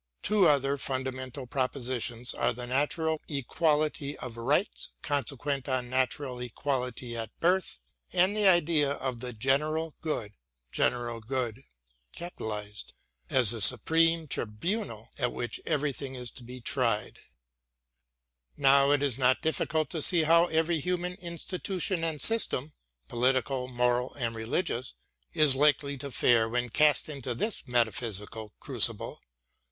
Two 0.23 0.47
other 0.47 0.79
fundamental 0.79 1.45
propositions 1.45 2.33
are 2.33 2.53
the 2.53 2.65
natural 2.65 3.21
equality 3.27 4.17
of 4.17 4.35
rights 4.35 4.89
consequent 5.03 5.69
on 5.69 5.91
natural 5.91 6.39
equality 6.39 7.15
at 7.15 7.39
birth, 7.39 7.77
and 8.11 8.35
the 8.35 8.47
idea 8.47 8.93
of 8.93 9.19
the 9.19 9.31
General 9.31 9.93
Good 10.01 10.33
as 10.75 11.27
the 13.51 13.61
supreme 13.61 14.27
tribunal 14.27 15.09
at 15.19 15.31
which 15.31 15.61
everything 15.67 16.15
is 16.15 16.31
to 16.31 16.43
be 16.43 16.61
tried. 16.61 17.19
Now 18.57 18.89
it 18.89 19.03
is 19.03 19.19
not 19.19 19.43
difficult 19.43 19.91
to 19.91 20.01
see 20.01 20.23
how 20.23 20.47
every 20.47 20.79
human 20.79 21.13
institution 21.13 22.03
and 22.03 22.19
system, 22.19 22.73
political, 23.07 23.67
moral, 23.67 24.15
and 24.15 24.33
religious, 24.35 24.95
is 25.35 25.53
likely 25.55 25.95
to 25.99 26.09
fare 26.09 26.49
when 26.49 26.69
cast 26.69 27.07
into 27.07 27.35
this 27.35 27.67
metaphysical 27.67 28.51
crucible. 28.59 29.19